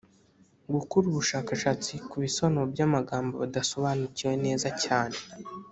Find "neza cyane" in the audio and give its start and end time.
4.45-5.17